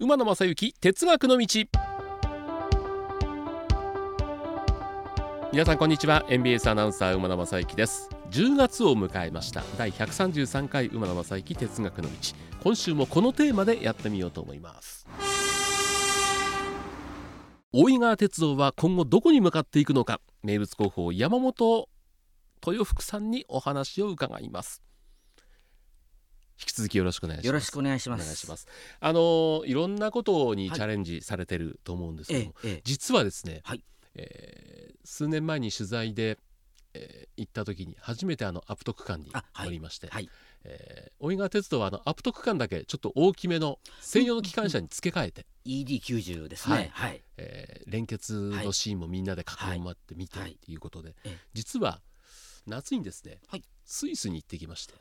[0.00, 1.64] 馬野正幸哲学の道。
[5.52, 6.24] 皆さんこんにちは。
[6.28, 8.08] NBS アナウンサー馬野正幸です。
[8.30, 9.64] 10月を迎えました。
[9.76, 12.14] 第133回馬野正幸哲学の道。
[12.62, 15.04] 今週もこのテーマでやってみようと思います。
[17.72, 20.20] 大井川鉄道は今後どこに向かっていくのか。
[20.44, 21.88] 名物広報山本
[22.64, 24.80] 豊福さんにお話を伺います。
[26.78, 27.46] 続きよろしくお願いします。
[27.48, 28.22] よろしくお願いします。
[28.22, 28.68] お願いします。
[29.00, 32.80] あのいろんなことにチャレンジされてると思うんですけども、ええええ。
[32.84, 33.82] 実はですね、はい。
[34.14, 36.38] えー数年前に取材で、
[36.94, 40.28] えー行った時に初めてあのアプト区間に乗りまして、はい。
[40.64, 46.74] えー大井川鉄道はあのアプト区間だけちょっと大きめの専用の機関車に付け替えて、ED90 ですね。
[46.76, 46.88] はい。
[46.92, 47.22] はい。
[47.38, 50.58] えー連結のシーンもみんなで囲まって見てはい。
[50.72, 51.38] うことで、ええ。
[51.54, 52.00] 実は
[52.66, 53.64] 夏にですね、はい。
[53.84, 54.98] スイスに行ってきましてあ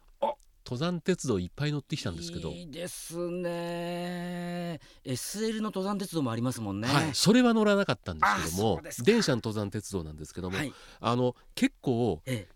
[0.68, 4.82] 登山鉄道いっぱい乗ってきたんですけど、いいですね。
[5.06, 6.90] SL の登山鉄道もありますもんね。
[6.90, 10.74] はい、それは乗らなかったんですけども電車の登山鉄道なんですけども、はい。
[11.00, 12.50] あの結構え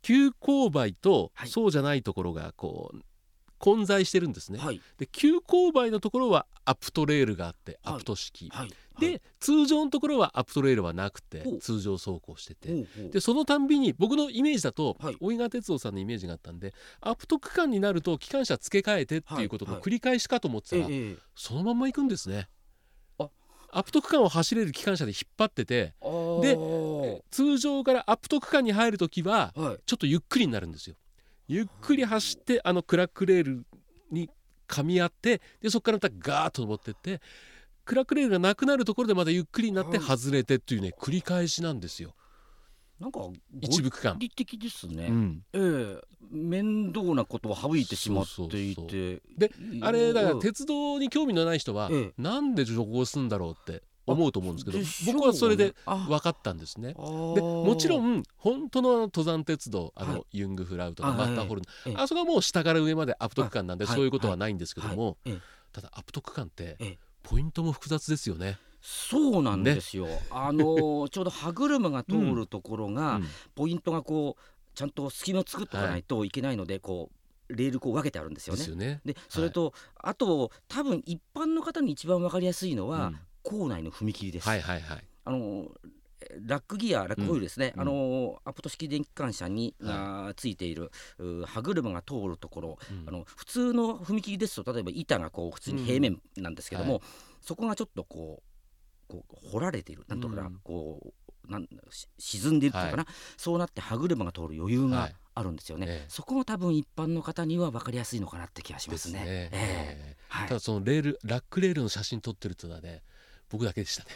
[0.00, 1.48] 急勾配とはい。
[1.50, 3.00] そうじゃないところがこう
[3.58, 4.58] 混在してるんですね。
[4.62, 4.80] えはい。
[4.96, 12.86] で急勾配のところはアプトレールがあってはいアプト式、はいで通常のところはアプトレールはなくて通常走行してて。
[13.10, 15.16] でそのたんびに僕のイメージだと、はい。
[15.20, 20.88] 大井川鉄道さんのイメージがあったんでアプト区間になると機関車付け替えてっていうことの繰り返しかと思ってたら、
[21.34, 22.48] そのまんま行くんですね。
[23.18, 23.28] あ。
[23.70, 25.94] アプト区間を走れる機関車で引っ張ってて
[26.42, 29.78] で通常からアップト区間に入るときははい。
[29.84, 30.96] ちょっとゆっくりになるんですよ。
[31.48, 33.66] ゆっくり走ってあのクラックレール
[34.10, 34.30] に
[34.66, 37.20] 噛み合ってでそこからまたガーッと登ってって
[37.86, 42.14] クラックレールがなくなるところでまたゆっくりになってはい外れてっていうね繰り返しなんですよ。
[43.00, 43.20] なんか
[43.60, 44.14] 一部区間。
[44.14, 44.16] 合。
[44.18, 46.00] 理的ですね、うん、ええ。
[46.30, 49.22] 面倒なことを省いてしまっていて。
[49.36, 49.50] で
[49.82, 52.12] あれだからうん鉄道に興味のない人はええ。
[52.18, 54.84] なんで徐行するんだろうって思うと思うんですけどね。
[55.12, 56.06] 僕はそれであ。
[56.08, 56.94] 分かったんですね。
[56.96, 60.22] あでーもちろん本当の登山鉄道あの、はい。
[60.32, 61.18] ユングフラウとかはい。
[61.18, 61.94] マッターホルン、ええ。
[61.96, 63.94] あそこはもう下から上までアップト区間なんではい。
[63.94, 65.16] そういうことはないんですけども、はい。
[65.26, 65.38] ええ。
[65.72, 66.98] ただアップト区間ってええ
[67.28, 68.58] ポイントも複雑ですよね。
[68.80, 77.10] そうなんですよ、 あのーちょうど歯車が通るところが、うんポイントがこうちゃんと隙間を作っとかないといけないので、こ
[77.48, 79.00] うレールこう分けてあるんですよねでね。
[79.04, 84.48] でそれと、あと多分一般の方に一番分かりやすいのは、うん構内の踏切です。
[84.48, 85.04] はいはいはい。
[85.24, 85.70] あの
[86.40, 87.80] ラックギアラックホイールですね、うん。
[87.82, 93.08] あのアプト式電気機関車に、はあーついているう歯車が通るところ、うん。
[93.08, 97.00] あの普通の踏切ですと例えば板がこう普通に平面なんですけども、うん
[97.42, 98.42] そこがちょっとこ
[99.08, 100.04] うこう掘られている。
[100.08, 100.58] なんとかな、うん。
[100.64, 101.14] こ
[101.48, 103.06] うなんし沈んでいるっていうかな、
[103.36, 105.14] そうなって歯車が通る余裕がはい。
[105.38, 106.06] あるんですよね、ええ。
[106.08, 108.96] そこが多分一般の方には分かりやすいのかなって気がしまね。
[108.96, 109.20] ですすね。
[109.52, 110.16] え
[110.48, 113.02] ただそのレールラックレールの写真撮ってるっていうのはね
[113.50, 114.10] 僕だけでしたね。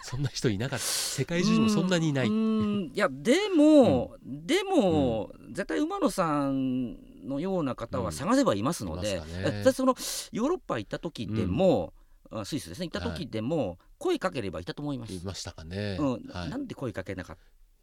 [0.04, 0.84] そんな人いなかった。
[0.84, 2.28] 世界中にもそんなにいない。
[2.28, 6.96] いやでも、でも、絶対馬野さん
[7.26, 9.62] のような方は探せばいますので、いますかね。
[9.64, 9.94] だその
[10.32, 11.92] ヨーロッパ行った時でも、
[12.30, 12.86] あスイスですね。
[12.86, 15.12] 行った時でも、声かければいたと思います。
[15.12, 15.96] いましたかね。
[16.00, 16.30] うん。
[16.30, 16.50] はい。
[16.50, 17.36] なんで声かけなかっ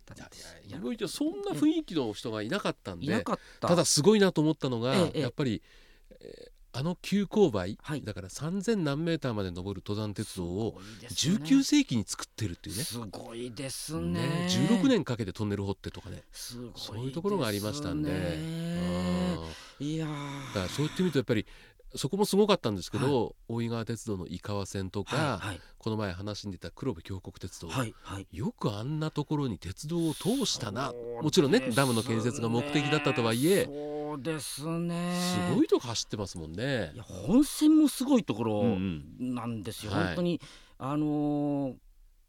[0.06, 5.62] たんいやですいや意外とそんな雰囲気の人がいなかったんいなでかったただすごいなと思ったのが、ええやっぱり、
[6.22, 8.04] えーあの急勾配、はい。
[8.04, 11.36] だから3,000何メーターまで登る登山鉄道をすごいですね。
[11.38, 12.84] 19世紀に作ってるっていうね。
[12.84, 14.22] すごいですね。
[14.22, 16.24] ね16年かけてトンネル掘ってとかね。
[16.32, 18.14] そういうところがありましたんで、う
[19.84, 19.88] ん。
[19.88, 21.46] いやだーからそう言ってみるとやっぱり
[21.96, 25.42] そこもすごかったんですけど、大井川鉄道の井川線とか、
[25.78, 27.70] この前話に出た黒部峡谷鉄道、
[28.32, 30.94] よくあんなところに鉄道を通したな。
[31.22, 33.70] もちろんねダムの建設が目的だったとはいえ
[34.08, 35.14] そうですね。
[35.52, 36.92] すごいとこ走ってますもんね。
[36.94, 36.98] い。
[36.98, 40.06] や本線もすごいところうんなんですよ、はい。
[40.06, 40.40] 本当に
[40.78, 41.76] あのー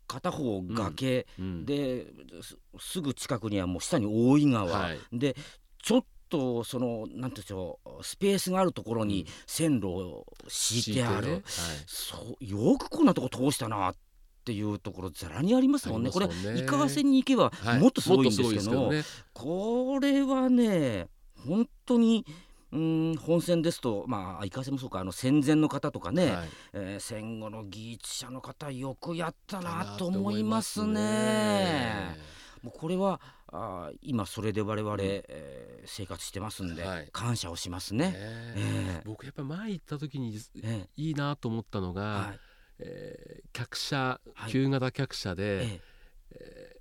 [0.09, 2.07] 片方崖、うんで
[2.43, 4.99] すすぐ近くにはもう下に大井川、はい。
[5.13, 5.37] で
[5.83, 11.43] ちょっとそのなんていうんでしょうスペースがあるところに線路を敷いてある、敷いてねはい。
[11.87, 13.95] そうよくこんなとこ通したなっ
[14.47, 16.11] ていうところざらにありますもんね。
[16.11, 16.27] これ
[16.59, 17.79] 井川線に行けばはい。
[17.79, 21.09] もっとすごいんですけど,、もっとすごいですこれはね
[21.47, 22.25] 本当に
[22.71, 26.49] うん本線ですとまあ井川線もそうかあの戦前の方とかね、はい。
[26.75, 32.17] えー戦後の技術者の方よくやっただなと思いますね。
[32.63, 37.09] もうこれはあー今それで我々、えー生活してますんで、はい。
[37.13, 38.11] 感謝をしますね。
[38.11, 38.13] ね。
[38.17, 38.55] え。
[38.99, 42.39] え僕やっぱ前行った時にえいいなと思ったのが、えはい。
[42.81, 44.51] えー客車はい。
[44.51, 45.81] 旧型客車で、え
[46.33, 46.77] え。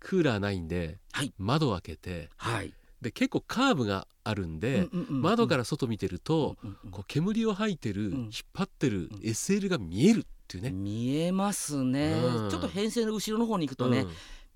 [0.00, 1.32] クーラーないんではい。
[1.38, 6.56] 窓開けてはいで結構カーブがあるんで、窓からら外見てると、
[6.90, 8.12] こう煙を吐いてる、ん。
[8.24, 9.20] 引っ張ってるうん。
[9.20, 10.70] SL が見えるっていうね。
[10.70, 12.50] 見えますね、うん。
[12.50, 14.06] ちょっと編成の後ろの方に行くとね、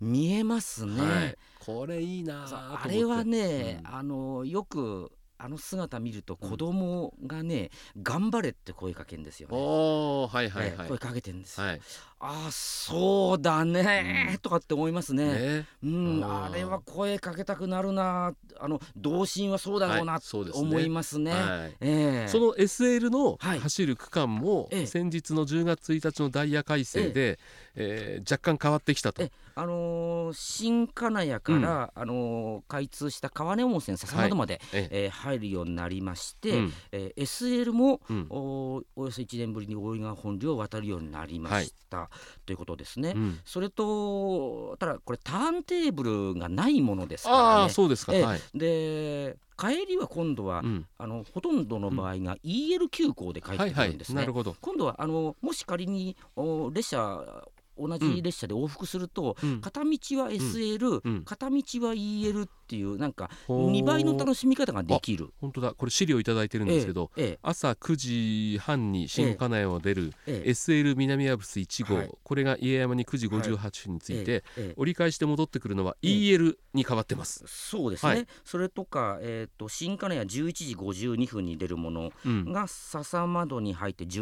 [0.00, 2.46] 見えますね、うんはい、これいいな
[2.82, 3.94] あれはね、うん。
[3.94, 5.10] あのよく
[5.44, 7.68] あの姿見ると子供がね、
[8.02, 9.54] 頑張れって声かけるんですよね。
[9.58, 11.66] はいはいはい、ええ声かけてるんですよ。
[11.66, 11.80] はい。
[12.18, 14.38] あそうだね、うん。
[14.38, 15.34] とかって思いますね。
[15.34, 15.66] ね。
[15.82, 21.32] うん、あれは声かけたくなるなあの童心はそうだろうなはいと思いますね。
[21.32, 21.76] はい。
[21.82, 22.28] ええ。
[22.28, 23.58] その SL のはい。
[23.58, 24.86] 走る区間もええ。
[24.86, 27.38] 先日の10月1日のダイヤ改正で、
[27.74, 29.22] えー若干変わってきたと。
[29.22, 29.30] え。
[29.54, 35.04] あのー新金谷から、あのー開通した川根温泉笹本まで、ええ。
[35.04, 36.72] えー入るようになりまして、うん。
[36.92, 38.26] えー SL も、うん。
[38.30, 42.10] おおよそ1年ぶりに大井川本流を渡るようになりました、
[42.46, 43.12] ということですね。
[43.14, 43.40] うん。
[43.44, 47.70] それとただこれターンテーブルがないものですからね。
[47.70, 48.22] そうですか、ええ。
[48.22, 50.86] はい、で帰りは今度は、うん。
[50.98, 54.20] あのほとんどの場合が EL 急行で帰ってくはいはいるんですね。
[54.20, 57.44] なるほど、今度はあのもし仮にお列車
[57.78, 59.60] 同じ列車で往復すると、うん。
[59.60, 59.88] 片道
[60.18, 61.24] は SL、うん。
[61.24, 65.30] 片道は EL っていうなんかほう2倍の楽しみ方ができる。
[65.40, 65.74] 本当だ。
[65.74, 72.10] これ資料いただいてるんですけど、ええ朝9時半に新金谷を出るええ SL 南アブス1号、はい。
[72.22, 74.74] これが家山に9時58分について、ええええ。
[74.76, 76.10] 折り返して戻ってくるのはええ。
[76.10, 77.44] EL に変わってます。
[77.46, 78.26] そうですね、はい。
[78.44, 82.52] それとか、えー、と新金谷11時52分に出るものうん。
[82.52, 84.20] が笹窓に入って12時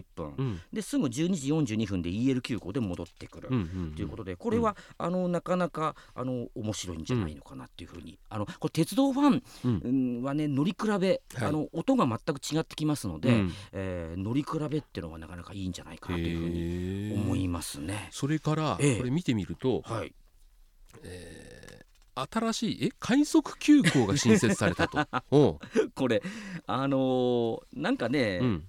[0.00, 0.60] 30分、うん。
[0.72, 3.48] ですぐ12時42分で EL 急行で戻ってくる。
[3.48, 3.54] と
[4.02, 13.52] いうことでこれは、あのなかなかあの面白いんじゃないのかなっていうふうに、あのこれ鉄道ファンはね乗り比べ、あの音が全く違ってきますので、うん。
[13.72, 16.48] えー乗り比べっていうのはなかなかいいんじゃないかなというふう
[17.18, 18.08] に思いますね。
[18.10, 18.98] それから、ええ。
[18.98, 20.14] これ見てみると、はい、
[21.02, 21.76] えー
[22.32, 25.06] 新しいえ快速急行が新設されたと。
[25.94, 26.22] これ
[26.66, 28.64] あのーなんかね、うん。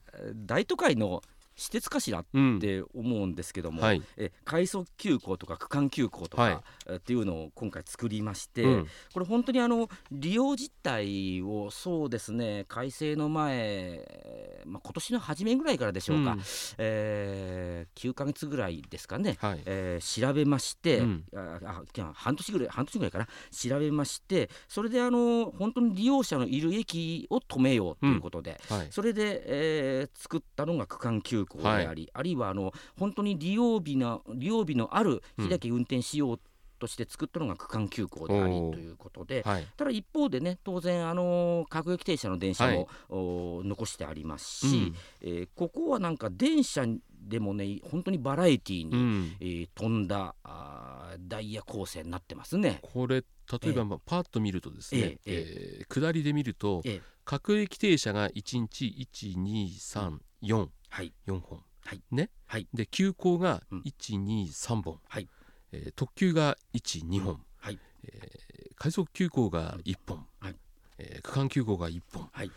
[0.46, 1.22] 大都会の
[1.57, 2.25] 私鉄かしらっ
[2.62, 6.57] て思うんですけども、はいえ快速急行とか区間急行とか、はい
[6.98, 16.42] っていうのを今回作りまして、うんこれ本当にあの利用実態をそうですね改正の前、まあ、今年の初めぐらいからでしょうか、うん
[16.77, 36.40] えー9ヶ月ぐらいですかね、はいえー調べまして、うんああ半年ぐらい半年ぐらいかな調べましてそれであの本当に利用者のいる駅を止めようということで、はいそれで、えー作ったのが区間急行であり、あるいはあの本当に利用日の利用日のある日だけ運転しよう
[36.80, 39.42] として作ったのが区間急行でありということで。
[39.44, 39.68] はい。
[39.78, 46.86] ただ一方でね当然あの各駅停車の電車も、お残してありますし、えーここはなんか電車
[47.20, 49.00] でもね本当にバラエティーに、うん。
[49.00, 52.80] うんえー飛んだあーダイヤ構成になってますね。
[52.84, 53.24] これ
[53.62, 57.02] 例えば、まあ、パッと見るとですね、ええー下りで見るとええ。
[57.26, 61.13] 各駅停車が1日1234はい。
[61.28, 62.01] 4本、はい。
[62.12, 62.68] ね、はい。
[62.74, 63.81] で急行がうん。
[63.81, 65.28] 123本、はい。
[65.72, 67.80] えー特急が12本、はい。
[68.04, 70.56] えー快速急行が1本、はい。
[70.98, 72.50] えー区間急行が1本、はい。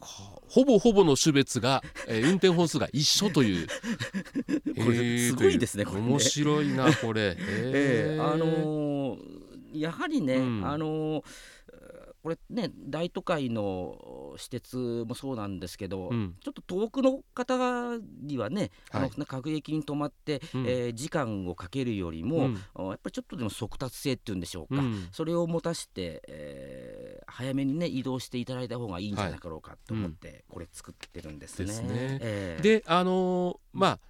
[0.00, 0.06] か
[0.48, 3.66] ほぼほぼの種別が、えー運転本数が一緒という。
[4.84, 6.06] これすごいですねこれね。
[6.08, 10.66] 面白いなこれ、 えええーあのーやはりね、うん。
[10.66, 11.24] あのー
[12.22, 16.36] これね大都会の私鉄もそうなんですけど、うん。
[16.42, 19.10] ちょっと遠くの方にはね、はい。
[19.14, 20.66] あの各駅に止まって、うん。
[20.66, 22.58] えー時間をかけるよりも、うん。
[22.74, 25.08] あやっぱりちょっとでも速達性っていうんでしょうか、うん。
[25.12, 31.66] それを持たして、えー早めにね移動していただいた方がいいんじゃなかろうかと思って、これ作ってるんですね。
[31.66, 31.88] ですね。
[32.20, 32.62] ええ。
[32.62, 34.00] であのーまあ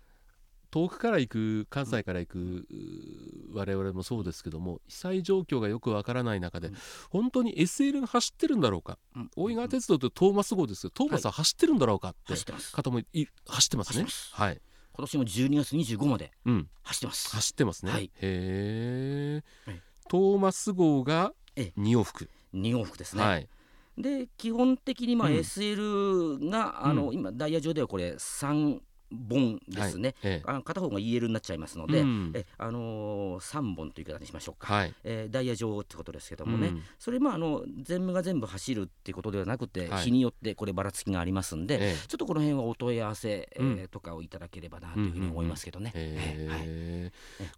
[0.70, 6.76] 遠くから行く関西から行くう我々もそうですけども被災状況がよくわからない中で、うん。
[7.10, 9.30] 本当に SL が走ってるんだろうか、うん。
[9.36, 12.10] 大井川鉄道ってトーマス号ですけどトーマスは走ってるんだろうか？
[12.10, 12.34] って
[12.72, 14.06] 方もい走ってますね。
[14.32, 14.60] はい、
[14.92, 17.30] 今年も12月25までうん、走ってます。
[17.30, 18.04] 走ってますね、はい。
[18.04, 21.80] へえはいトーマス号がええ。
[21.80, 23.22] 2往復、2往復ですね。
[23.22, 23.48] はい。
[23.96, 25.34] で基本的にまあうん。
[25.36, 28.80] SL が、あのう今ダイヤ上ではこれ3
[29.28, 30.50] 本ですね、ええ。
[30.50, 32.32] あ片方が EL になっちゃいますので、うん。
[32.34, 34.94] えあのー、3本という言い方にしましょうか、はい。
[35.04, 36.82] えーダイヤ上ってことですけどもね、うん。
[36.98, 40.04] それもあの全部が全部走るっていうことではなくて、はい。
[40.04, 43.88] 日によってこればらつきがありますんで、えちょっとこの辺はお問い合わせ、えーうん。
[43.88, 45.92] とかをいただければなというふうに思いますけどね。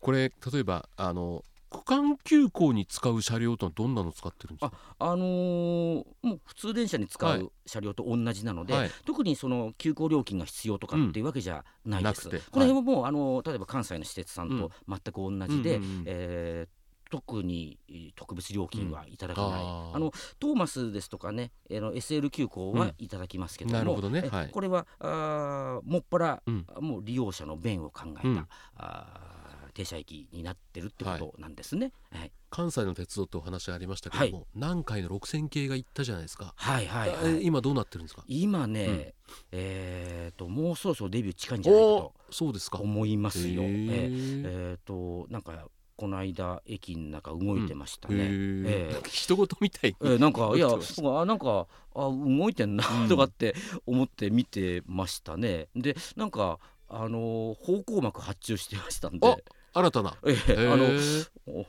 [0.00, 4.72] これ例えばあの区間急行に使う車両とはどんなの使ってるんですか？
[4.98, 7.40] あのーもう普通電車に使はい。
[7.40, 8.90] う車両と同じなので、はい。
[9.04, 12.26] 特にその急行料金が必要とかっていうわけじゃないです。
[12.28, 12.50] なくて。
[12.50, 14.58] この辺はもう、あのー例えば関西の施設さんうん。
[14.58, 19.96] と全く同じで、うんうんうんえー特にえー特別料金はいただけない、あー。
[19.96, 24.22] あのトーマスですとかねあの SL 急行はいただきますけども、なるほどね。
[24.24, 24.48] えはい。
[24.50, 26.66] これはあーもっぱら、うん。
[26.80, 28.46] もう利用者の便を考えた、うん。
[28.76, 29.41] あー
[29.74, 31.92] 停車駅になってるってことなんですね。
[32.10, 37.46] はい、関西の鉄道ってお話ありましたけども、南海の6000系が行ったじゃないですか、はい、はい、はえい。
[37.46, 38.24] 今どうなってるんですか？
[38.28, 39.12] 今ね、うん。
[39.52, 42.78] えっ、ともうそろそろデビュー近いんじゃないかおとそうですか。
[42.78, 43.62] 思いますよ。
[43.62, 48.24] へえーえーとなんかこの間駅の中動いてましたへね。
[48.24, 48.64] ー。
[48.66, 50.68] ええなんか人事みたいに、えーなんかいや
[51.20, 53.08] あなんかあ動いてんなうん。
[53.08, 53.54] とかって
[53.86, 55.68] 思って見てましたね。
[55.76, 59.44] でなんかあの方向幕発注してましたんあで。
[59.74, 60.14] 新たな。
[60.26, 60.88] ええあのあ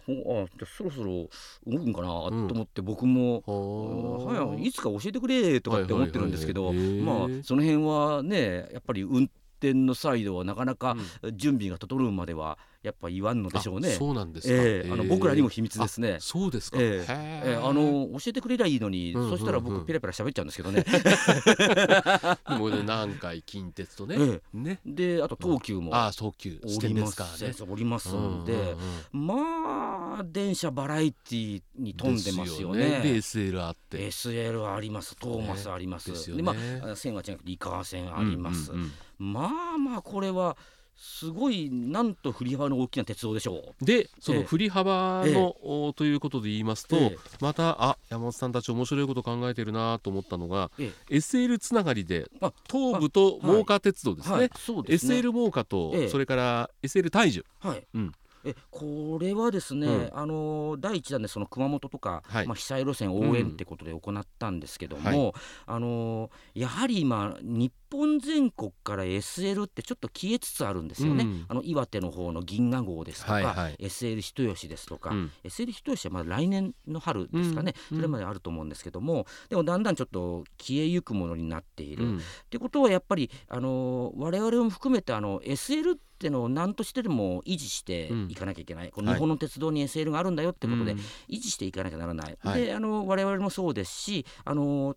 [0.05, 1.29] ほあじゃあそろそろ
[1.65, 2.51] 動くんかなとうん。
[2.51, 9.29] 思って僕も、い、いつか教えてくれとかって思ってるんですけど、まあその辺はねやっぱり運
[9.60, 11.38] 転のサイドはなかなかうん。
[11.38, 13.90] 準備が整うまではやっぱ言わんのでしょうね。
[13.90, 16.16] あそうなんですか、ええあの僕らにも秘密ですね。
[16.16, 16.20] あ。
[16.20, 17.60] そうですか、ええ。
[17.63, 20.84] あの教えてくれりゃいいのに、そしたら僕ペラペラ喋っちゃうんですけどね。
[20.84, 24.80] で もね南海近鉄とね、えね。
[24.86, 26.60] であと東急もああ早急。
[26.66, 27.56] おりますからね。
[27.70, 28.75] おりますんで、
[29.13, 33.00] まあ電車バラエティに飛んでますよね。
[33.02, 34.10] で SL あって。
[34.10, 35.16] SL あります。
[35.16, 36.44] トーマスあります、ですよね。
[36.44, 38.72] まあ線は違くて井川線あります、
[39.18, 40.58] まあまあこれは
[40.96, 43.86] すごいなんと振り幅の大きな鉄道でしょう。
[43.86, 44.40] でそええ。
[44.40, 47.18] の振り幅の、おということで言いますと、ええ。
[47.42, 55.16] またあ山本さんたち面白いこと考えてるなと思ったのがえ SL つながりであ東武と真岡鉄道ですね、はいそうですね。
[55.16, 56.10] SL 真岡と、ええ。
[56.10, 57.46] それから SL 大樹。
[57.60, 58.12] はい、うん。
[58.46, 60.10] えこれはですね、うん。
[60.14, 62.48] あの第一弾でその熊本とか、はい。
[62.48, 65.34] まあ、被災路線応援ってことで行ったんですけども、はい。
[65.68, 71.46] あのやはり今日本全国から SL ってちょっと消えつつあるんですよね、うん。
[71.48, 73.76] あの岩手の方の銀河号ですとか、はいはい。
[73.80, 75.32] SL 人吉ですとか、うん。
[75.44, 77.98] SL 人吉はまだ来年の春ですかね、うん。
[77.98, 82.18] それまであると思うんですけどもでもだんだんちょっと消えゆくものになっている、うん。
[82.18, 89.18] ってことはやっぱりあの我々も含めてあの SL ってのを何としてでも維持していかなきゃいけない、このはい。
[89.18, 91.00] 日本の鉄道に SL があるんだよってことでうん。
[91.30, 92.38] 維持していかなきゃならない。
[92.56, 94.96] であの我々もそうですしあの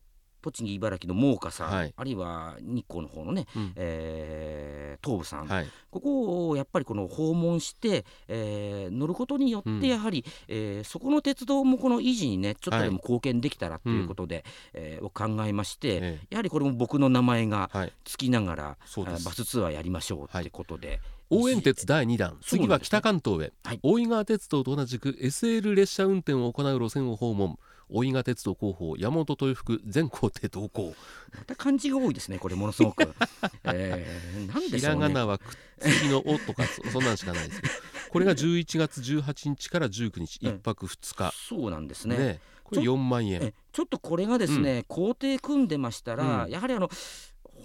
[0.53, 1.95] 栃木茨城の真岡さん、はい。
[1.97, 3.73] あるいは日光の方のね、うん。
[3.77, 5.67] えー東武さん、はい。
[5.91, 9.81] ここをやっぱりこの訪問して、えー乗ることによっうん。
[9.81, 16.27] てやはり、えーそこの鉄道もこの維持にねちょっとでもはい貢献できたらということで、えーを考えまして、ええ。
[16.31, 17.93] やはりこれも僕の名前がはい。
[18.05, 19.23] つきながら、そうです。
[19.27, 21.01] あバスツアーやりましょうってことで、
[21.31, 23.81] 応援鉄第2弾次は北関東へ、はい。
[23.83, 30.95] 大井川鉄道と同じく SL 列車運転を行う路線を訪問大井川鉄道広報山本豊福全工程同行。
[31.37, 33.03] また漢字が多いですねこれものすごく、
[33.65, 35.01] えー、なんでひしょうね。
[35.03, 35.47] らがなはくっ
[35.79, 37.63] つきの「お」とかそそんなんしかないです。
[37.63, 37.73] け ど
[38.11, 40.49] これが11月18日から19日うん。
[40.55, 41.33] 1泊2日。
[41.37, 42.17] そうなんですね。
[42.17, 43.43] ねこれ4万円。
[43.43, 46.51] えちょっとこれがですね、工程組んでましたら、うん。
[46.51, 46.91] やはりあの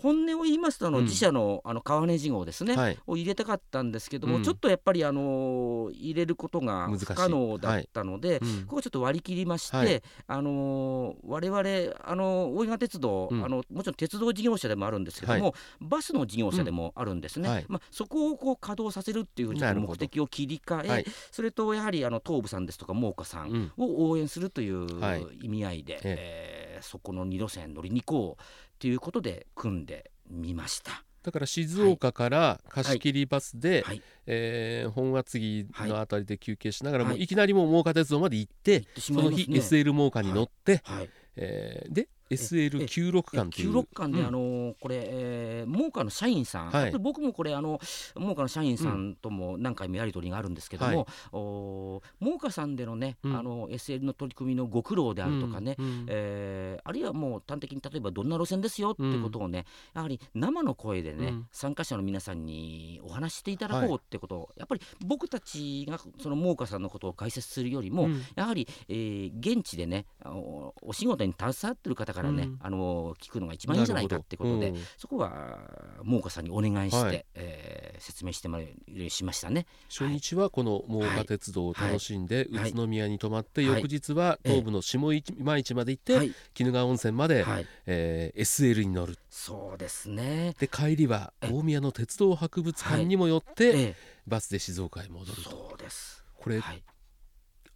[0.01, 1.03] 本音を言いますとあの、うん。
[1.05, 2.97] 自社のあの川根事号ですね、はい。
[3.07, 4.43] を入れたかったんですけども、うん。
[4.43, 8.65] ちょっとやっぱりあの入れることが不可能だったので、うん。
[8.65, 10.01] ここちょっと割り切りまして、はい。
[10.27, 11.61] あの我々
[12.03, 13.45] あの大井川鉄道、うん。
[13.45, 17.65] あのもちろん鉄道事業者でもあるんですけども、バスの事業者でもあるんですね、はい。
[17.67, 21.05] まあ、そこをこう稼働させるっていう目的を切り替え、はい。
[21.31, 23.71] それとやはりあの東武さんですとか真岡さんうん。
[23.77, 25.25] を応援するというはい。
[25.43, 26.55] 意味合いで、ええ。
[26.57, 28.43] ーそこの2路線乗りに行こう
[28.81, 31.03] ということで組んでみました。
[31.21, 34.01] だから静岡から貸し切りバスで、はい。
[34.25, 37.13] えー本厚木のあたりで休憩しながら、はい。
[37.13, 43.71] もういきなりもう真岡鉄道まで行って、行ってしその日 SL 真岡に乗って、はい、えーで SL96 巻っていう。
[43.71, 44.27] 96巻で、うん。
[44.27, 46.91] あのーこれ、えー、モーカの社員さん、はい。
[46.91, 47.79] 僕もこれあの
[48.15, 51.05] モーカの社員さんとも何回もやり取りがあるんですけども、はい。
[51.33, 53.37] おーモーカさんでのね、うん。
[53.37, 61.47] あの SL の取り組みのご苦労であるとかね、うんうんえーあるいはもう端的に例えばどんな路線ですよってことをね、やはり生の声でね、うん。
[61.51, 68.21] 参加者の皆さんにお話ししていただこうってことを、やっぱり僕たちがそのモーカさんのことを解説するよりも、うん。
[68.35, 72.59] やはり、えー現地でねお仕事に携わってる方からね、うん。
[72.61, 75.57] あの聞くのが一番いいんじゃないかってことで、うんそこは
[76.03, 77.25] モーカさんにお願いして、はい。
[77.35, 78.63] えー説明してもら
[79.05, 79.67] いしましたね。
[79.89, 83.81] 初日はこの真岡鉄道を楽しんではい宇都宮に泊まってはい。
[83.81, 89.17] 翌日は東部の下今市まで行ってはい、鬼怒川温泉まではい、えー SL に乗る。
[89.29, 90.55] そうですね。
[90.59, 93.95] で帰りはえ大宮の鉄道博物館にも寄ってえ
[94.27, 95.49] バスで静岡へ戻えると。
[95.49, 96.23] そうです。
[96.39, 96.83] これはい、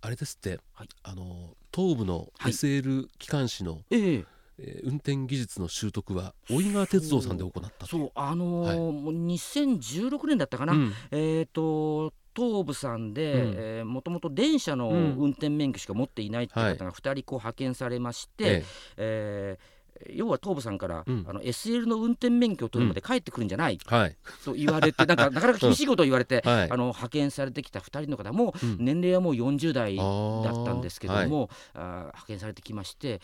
[0.02, 0.90] あれですってはい。
[1.04, 2.52] あの東部のはい。
[2.52, 4.26] SL 機関士のええ
[4.58, 7.88] えー運転技術の習得は大井川鉄道さんで行ったと。
[7.88, 8.78] そうあのーはい。
[8.78, 10.94] もう2016年だったかな、うん。
[11.12, 13.54] えっ、と東武さんで、うん。
[13.58, 15.16] えーもともと電車のうん。
[15.18, 16.78] 運転免許しか持っていないっていうはい。
[16.78, 18.64] 方が2人こう派遣されまして、え
[18.98, 19.58] え。
[19.62, 19.76] ー
[20.10, 21.26] 要は東武さんから、うん。
[21.26, 24.18] あの SL の運転免許を取るまで帰ってくるんじゃないえはい。
[24.44, 26.70] と言われて、なんか なかなか厳しいことを言われて、はい。
[26.70, 28.78] あの派遣されてきた2人の方も、うん。
[28.80, 30.04] 年齢はもう40代だ
[30.52, 33.22] ったんですけども、あー派遣されてきまして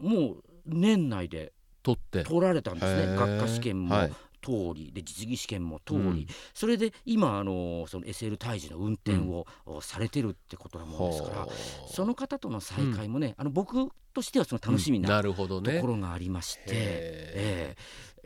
[0.00, 1.52] もう年内で
[1.82, 3.14] 取って取られたんですね。
[3.16, 4.12] 学科試験もはい。
[4.42, 6.26] 通りで実技試験も通り、うん。
[6.52, 9.46] それで今あのその SL 胎児の運転を、
[9.80, 11.46] されてるってことなもんですからはあ
[11.88, 15.04] その方との再会もね、あの僕としてはその楽しみうん。
[15.04, 15.76] ななるほどね。
[15.76, 17.76] ところがありまして、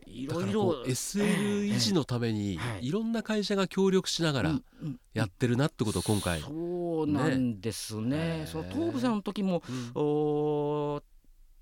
[0.07, 2.87] いだろいろ SL 維持のためにはい。
[2.87, 8.41] いろんな会社が協力しながらうんうんやってるなってことを今回、そうなんですね。
[8.41, 8.47] ね。
[8.47, 9.62] その東武さんの時も
[9.95, 9.99] う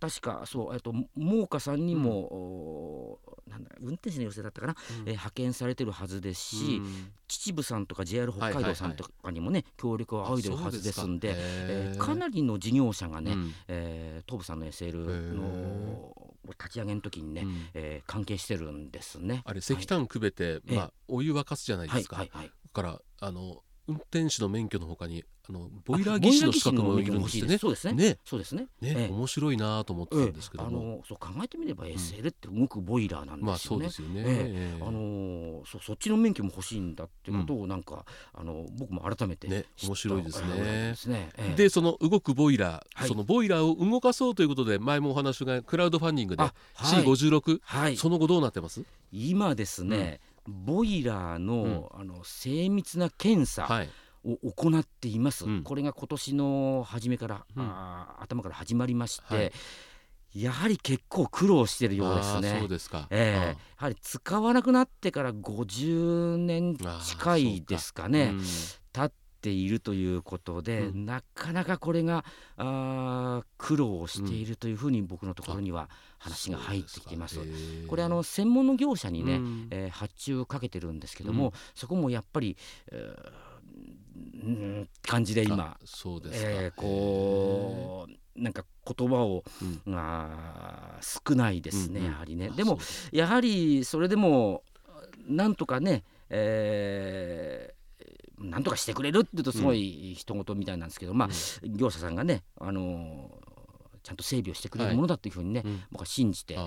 [0.00, 4.96] 確かそうえっと猛火さんにも、おーなんだ運転手の要請だったかな、うん。
[5.00, 7.12] えー派遣されてるはずですし、うん。
[7.28, 8.96] 秩父さんとか JR 北海道さんはいはいはい。
[8.96, 13.54] とかにもね、協力を仰いでるはずですんであそうえーかかなりの事業者がね、うん。
[13.68, 16.14] えー東武さんの SL への
[16.50, 17.66] 立ち上げの時にね、うん。
[17.74, 19.42] えー関係してるんですね。
[19.44, 20.76] あれ石炭くべて、ええ。
[20.76, 22.48] まあ、お湯沸かすじゃないですか、はいはいはい。
[22.48, 27.58] だからあの運転手の免許のほかにあのボイラー技師の資格もいるんですよね。
[27.58, 27.92] そうですね。
[27.92, 28.18] ね。
[28.24, 28.62] そうですね。
[28.80, 29.12] ね、ええ。
[29.12, 33.90] 面白いなと思ってたんですけどあも、のそう考えてみれば SL って動くボイラーなんまあですよね。
[33.90, 34.22] そうですよね。
[34.24, 34.78] ええ。
[34.80, 40.46] えあのーそそっちの免許も欲しいんだってことをなんか、あの僕も改めてね面白いですね。
[41.36, 43.08] えーでその動くボイラー、はい。
[43.08, 47.04] そのボイラーを動かそうということで前もお話がクラウドファンディングであはい。
[47.04, 48.82] C56、はい、その後どうなってます？
[49.12, 53.88] 今ですね、ボイラーの,、あの精密な検査はい。
[54.26, 55.62] を行っています、うん。
[55.64, 57.64] これが今年の初めから、うん。
[58.20, 59.52] 頭から始まりまして、はい。
[60.34, 62.56] やはり結構苦労してるようですね。
[62.58, 62.68] そう。
[62.68, 63.48] ですか、ええ。
[63.48, 68.30] やはり使わなくなってから50年近いですかね。
[68.32, 68.42] うん。
[68.92, 69.12] 経
[69.44, 71.04] っているということで、うん。
[71.04, 72.24] なかなかこれが
[72.56, 77.34] あー苦労をしているというふうに僕のところには話が入ってきています。
[77.34, 79.68] すこれあの専門の業者にね、うん。
[79.70, 81.52] えー発注をかけてるんですけども、うん。
[81.74, 82.56] そこもやっぱり、
[82.90, 83.54] えー
[84.44, 88.64] うん感じで今あ、そうですか、えーこうなんか
[88.96, 89.44] 言葉を、
[89.86, 89.94] うん。
[89.94, 92.12] あー少ないですね、うんうん。
[92.12, 92.48] やはりね。
[92.50, 92.78] あでも
[93.12, 94.62] やはりそれでも
[95.28, 97.83] なんとかね、えー
[98.50, 101.28] なんとかしてくれるって言うとすごい人事みたいなんですけど、まあ
[101.64, 103.44] 業者さんがね、あのー
[104.04, 105.82] ちゃんと整備をしてくれるものだというふうにね、うん。
[105.90, 106.62] 僕は信じて、えー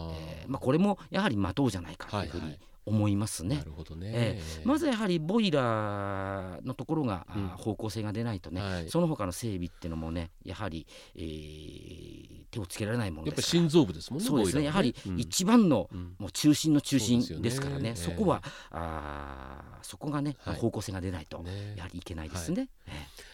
[0.47, 3.57] まあ、これもやはり待とうじゃないかというふうにはいはい思いますね。
[3.57, 8.89] なるほどね、えまずやはりボイラーのところが、あーうん方向性が出ないとね、はい。
[8.89, 13.41] その他の整備っていうのもねやはり、えー手をつけられないものですから。
[13.41, 14.53] り心臓部ですもんねそうですね。
[14.53, 15.19] ボイラーはやはりうん。
[15.19, 16.15] 一番の、うん。
[16.17, 17.89] もう中心の中心ですからね。
[17.89, 17.95] ええ。
[17.97, 20.55] そこはあーそこがね、はい。
[20.55, 21.73] 方向性が出ないと、ね。
[21.75, 22.69] やはりいけないですね。
[22.87, 22.91] え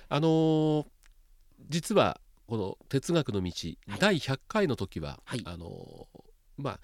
[0.10, 0.86] あのー
[1.70, 3.52] 実はこの哲学の道、
[3.88, 4.00] はい。
[4.00, 5.42] 第100回の時は、はい。
[5.46, 6.22] あのー
[6.58, 6.80] まあ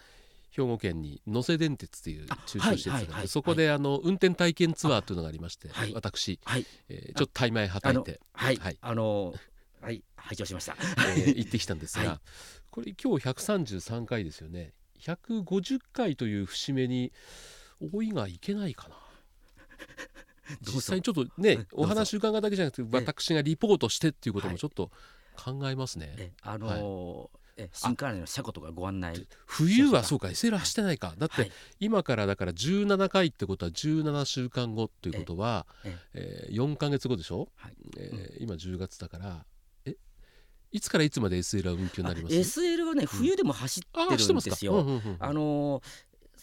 [0.63, 3.27] 兵庫県に能勢電鉄というあ中小施設があって、はいはいはい。
[3.27, 5.93] そこであの運転体験ツアーというのがありまして、はい。
[5.93, 6.65] 私、はい。
[6.89, 8.77] えーちょっと大枚はたいて、はい、はい。
[8.81, 9.33] あの
[9.81, 10.03] はい。
[10.15, 10.75] 拝聴しました。
[11.15, 12.19] えー 行ってきたんですが、はい。
[12.71, 14.73] これ今日133回ですよね。
[14.99, 17.13] 150回という節目に
[17.93, 18.95] 多いがいけないかな。
[20.61, 24.91] 実際にちょっとうんねお話伺うだけじゃなくて私がリポートしてっていうこともちょっと
[25.35, 27.38] 考えますね、えあのーえ
[27.73, 31.13] 新幹線の車庫とかご案内冬はそうか SL 走ってないか。
[31.17, 31.51] だってはい。
[31.79, 37.73] 今からだから17回ってことは17週間後っていうことは、ええー4ヶ月後でしょ、はい。
[37.97, 39.45] えー今10月だから
[39.85, 39.95] え
[40.71, 44.73] いつからいつまで SL は運休になります？SL はね冬でも走あってるんですよ。
[44.73, 45.17] うんうんうん。
[45.19, 45.83] あのー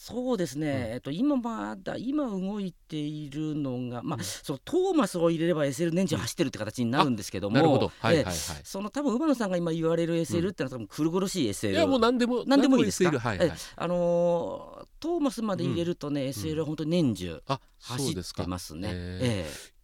[0.09, 0.95] そうですね、うん。
[0.95, 4.25] えっと、今まだ今動いているのが、まあうん。
[4.25, 7.91] そのトーマスを入れれば SL 年中走ってるって形になるんですけども、なるほど。
[7.99, 13.49] はいはいその多分馬野さんが今言われる SL ってのは多分苦苦しい SL、いやもう何でも何でもいいですか？SL はいはい。
[13.49, 18.89] えあのートーマスまで入れるとね、SL は本当に年中あ走ってますね。
[18.93, 19.76] ええ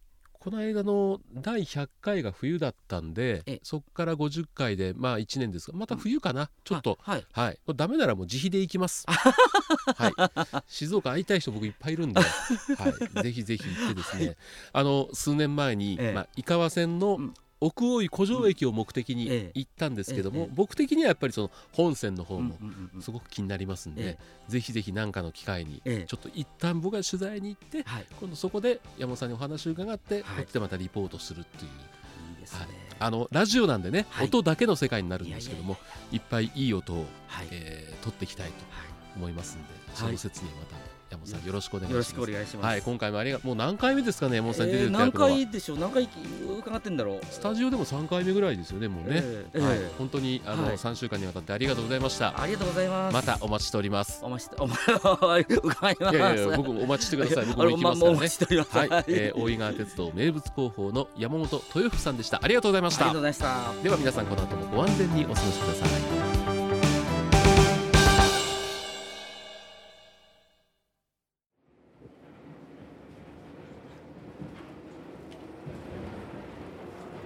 [0.43, 6.97] この間の第100回が冬だったんでえそこから50回でまあ1年ですがまた冬かな、ちょっと。
[7.05, 7.25] あはい。
[7.31, 7.59] はい。
[7.77, 9.05] ダメならもう自費で行きます。
[9.07, 10.13] はい。
[10.67, 14.35] 静岡会いたい人僕いっぱいいるんで、はい、ぜひぜひ行ってですね。
[14.73, 16.11] あの数年前に、ええ。
[16.11, 17.33] まあ、井川線のうん
[17.65, 22.55] 奥大井古城駅を目的にええ行ったんですけども、僕的にはやっぱりその本線の方も
[22.99, 24.17] すごく気になりますんで、え
[24.49, 26.05] ぜひぜひ何かの機会にええ。
[26.05, 28.05] ちょっと一旦僕が取材に行ってはい。
[28.19, 30.23] 今度そこで山本さんにお話を伺って、はい。
[30.23, 31.71] こっちでまたリポートするっていう。
[32.55, 32.67] はい。
[32.99, 34.25] あのラジオなんでね、はい。
[34.27, 35.77] 音だけの世界になるんですけども
[36.11, 37.47] いっぱいいい音を、はい。
[37.51, 38.87] えー取っていきたいとはい。
[39.15, 40.75] 思いますんで、その説にはまた
[41.25, 42.55] 山本さんよろしくお願いします。
[42.57, 42.65] ます。
[42.65, 45.77] はい今回もありがもう何回目ですかね山本さんに出てえー何回でしょう？
[45.79, 46.07] 何回
[46.59, 47.21] 伺ってんだろう？
[47.29, 49.77] スタジオでも3回目ぐらいですよねもうね、えーはい。
[49.77, 50.77] えー本当にあの、はい。
[50.77, 52.39] 3週間にわたってありがとうございました。
[52.39, 53.13] ありがとうございます。
[53.13, 54.19] またお待ちしております。
[54.23, 56.15] お待ちしてお待ち 伺います。
[56.15, 57.45] いやいや僕もお待ちしてください。
[57.45, 58.17] 僕も行きますからね。
[58.17, 62.39] はい、えー、大井川鉄道名物広報の山本豊福さんでした。
[62.43, 63.05] ありがとうございました。
[63.05, 63.83] ありがとうございました。
[63.83, 66.22] では皆さんこの後もご安全にお過ごしください